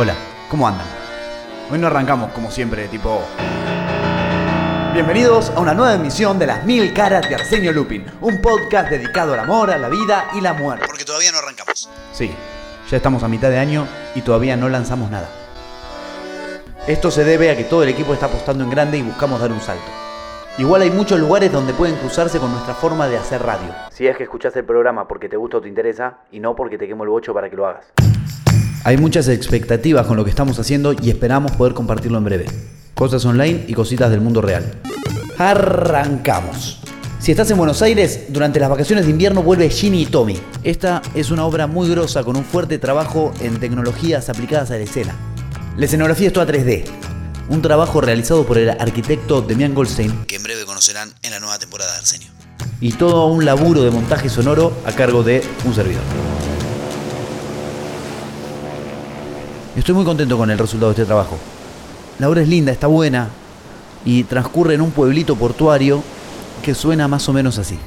[0.00, 0.14] Hola,
[0.48, 0.86] ¿cómo andan?
[1.72, 3.20] Hoy no arrancamos como siempre, tipo...
[4.94, 9.34] Bienvenidos a una nueva emisión de Las Mil Caras de Arsenio Lupin, un podcast dedicado
[9.34, 10.84] al amor, a la vida y la muerte.
[10.86, 11.90] Porque todavía no arrancamos.
[12.12, 12.30] Sí,
[12.88, 15.28] ya estamos a mitad de año y todavía no lanzamos nada.
[16.86, 19.50] Esto se debe a que todo el equipo está apostando en grande y buscamos dar
[19.50, 19.90] un salto.
[20.58, 23.74] Igual hay muchos lugares donde pueden cruzarse con nuestra forma de hacer radio.
[23.90, 26.78] Si es que escuchas el programa porque te gusta o te interesa y no porque
[26.78, 27.92] te quemo el bocho para que lo hagas.
[28.88, 32.46] Hay muchas expectativas con lo que estamos haciendo y esperamos poder compartirlo en breve.
[32.94, 34.80] Cosas online y cositas del mundo real.
[35.36, 36.80] Arrancamos.
[37.18, 40.40] Si estás en Buenos Aires, durante las vacaciones de invierno vuelve Ginny y Tommy.
[40.64, 44.84] Esta es una obra muy grosa con un fuerte trabajo en tecnologías aplicadas a la
[44.84, 45.14] escena.
[45.76, 46.84] La escenografía es toda 3D.
[47.50, 51.58] Un trabajo realizado por el arquitecto Demian Goldstein Que en breve conocerán en la nueva
[51.58, 52.28] temporada de Arsenio.
[52.80, 56.27] y todo un laburo de montaje sonoro a cargo de un servidor.
[59.78, 61.38] Estoy muy contento con el resultado de este trabajo.
[62.18, 63.28] La obra es linda, está buena
[64.04, 66.02] y transcurre en un pueblito portuario
[66.64, 67.78] que suena más o menos así.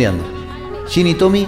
[0.00, 0.24] Redondeando.
[0.88, 1.46] Ginny y Tommy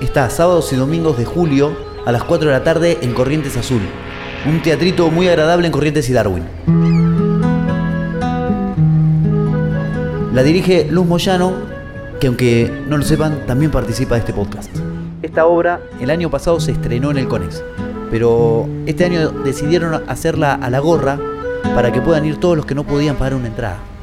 [0.00, 3.82] está sábados y domingos de julio a las 4 de la tarde en Corrientes Azul.
[4.46, 6.42] Un teatrito muy agradable en Corrientes y Darwin.
[10.32, 11.52] La dirige Luz Moyano,
[12.18, 14.70] que aunque no lo sepan, también participa de este podcast.
[15.22, 17.62] Esta obra el año pasado se estrenó en el Conex,
[18.10, 21.18] pero este año decidieron hacerla a la gorra
[21.76, 23.93] para que puedan ir todos los que no podían pagar una entrada.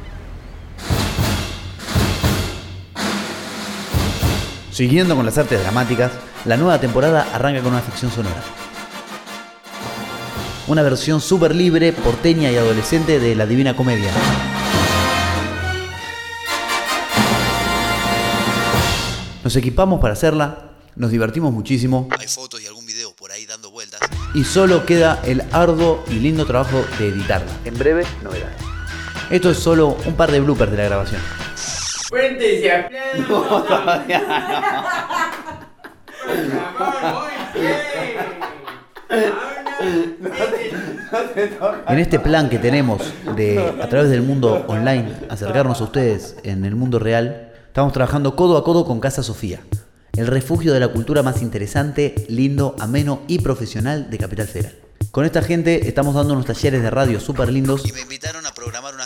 [4.72, 6.12] Siguiendo con las artes dramáticas,
[6.46, 8.42] la nueva temporada arranca con una ficción sonora.
[10.66, 14.10] Una versión súper libre, porteña y adolescente de la Divina Comedia.
[19.44, 23.70] Nos equipamos para hacerla, nos divertimos muchísimo Hay fotos y algún video por ahí dando
[23.70, 24.00] vueltas.
[24.34, 27.52] y solo queda el arduo y lindo trabajo de editarla.
[27.66, 28.56] En breve, novedades.
[29.28, 31.20] Esto es solo un par de bloopers de la grabación.
[32.12, 33.64] Fuentes y aplausos.
[41.88, 43.00] En este plan que tenemos
[43.34, 48.36] de, a través del mundo online, acercarnos a ustedes en el mundo real, estamos trabajando
[48.36, 49.60] codo a codo con Casa Sofía,
[50.14, 54.74] el refugio de la cultura más interesante, lindo, ameno y profesional de Capital Federal.
[55.12, 58.51] Con esta gente estamos dando unos talleres de radio súper lindos, Y me invitaron a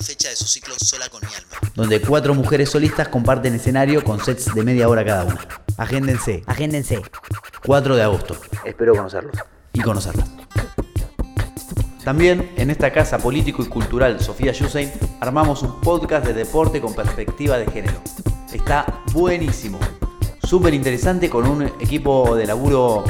[0.07, 1.73] fecha de su ciclo Sola con mi alma.
[1.75, 5.47] donde cuatro mujeres solistas comparten escenario con sets de media hora cada una.
[5.77, 7.03] Agéndense, agéndense.
[7.67, 8.37] 4 de agosto.
[8.65, 9.35] Espero conocerlos.
[9.73, 10.29] Y conocerlas.
[12.05, 16.95] También en esta casa político y cultural Sofía Yusein armamos un podcast de deporte con
[16.95, 18.01] perspectiva de género.
[18.53, 19.81] Está buenísimo,
[20.45, 23.03] súper interesante con un equipo de laburo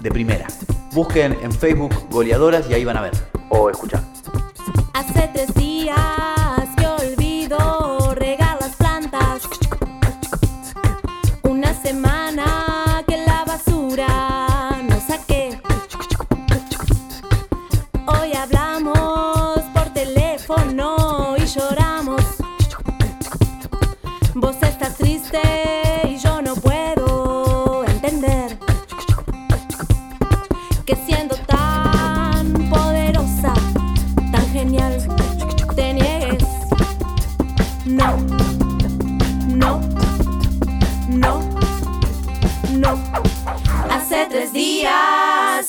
[0.00, 0.46] de primera.
[0.92, 3.12] Busquen en Facebook goleadoras y ahí van a ver.
[3.50, 4.02] O escuchar.
[4.94, 6.37] Hace tres días
[11.88, 12.67] semana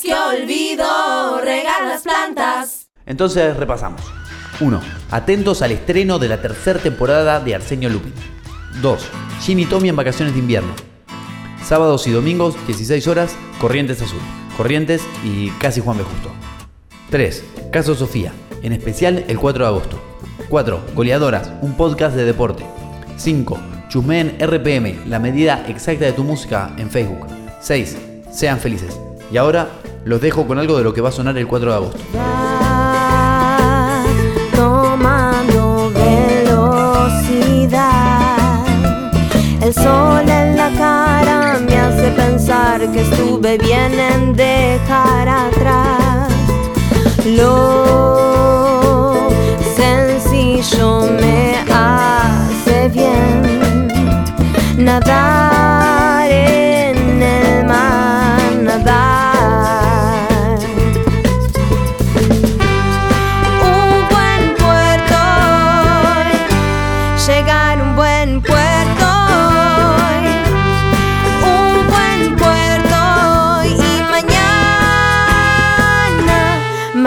[0.10, 2.90] que olvido regar las plantas.
[3.06, 4.02] Entonces repasamos.
[4.60, 4.82] 1.
[5.12, 8.14] Atentos al estreno de la tercera temporada de Arsenio Lupin.
[8.82, 9.08] 2.
[9.42, 10.74] Ginny y Tommy en vacaciones de invierno.
[11.64, 14.20] Sábados y domingos, 16 horas, Corrientes Azul.
[14.58, 16.04] Corrientes y casi Juan B.
[16.04, 16.32] Justo.
[17.12, 17.44] 3.
[17.72, 18.34] Caso Sofía,
[18.64, 20.02] en especial el 4 de agosto.
[20.50, 20.86] 4.
[20.96, 22.66] Goleadoras, un podcast de deporte.
[23.18, 23.60] 5.
[23.90, 27.28] Chusmeen RPM, la medida exacta de tu música en Facebook.
[27.62, 27.98] 6.
[28.32, 29.00] Sean felices.
[29.32, 29.70] Y ahora
[30.06, 32.00] los dejo con algo de lo que va a sonar el 4 de agosto.
[34.56, 37.46] Tomando velocidad.
[39.62, 45.28] El sol en la cara me hace pensar que estuve bien en dejar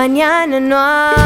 [0.03, 1.22] mañana no.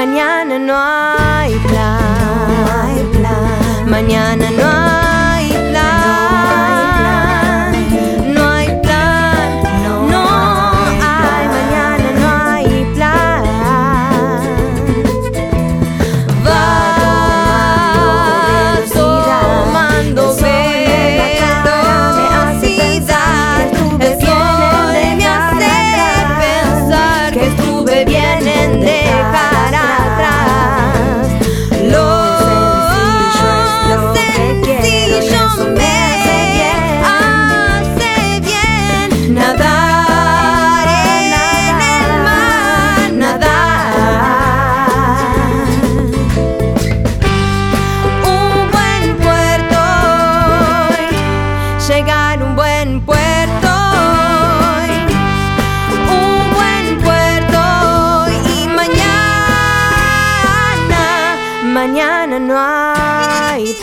[0.00, 2.00] Mañana no hay plan.
[2.48, 3.90] No hay plan.
[3.90, 4.39] Mañana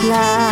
[0.08, 0.47] love.